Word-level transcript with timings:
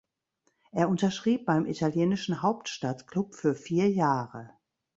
Er 0.71 0.89
unterschrieb 0.89 1.45
beim 1.45 1.67
italienischen 1.67 2.41
Hauptstadtclub 2.41 3.35
für 3.35 3.53
vier 3.53 3.87
Jahre. 3.91 4.49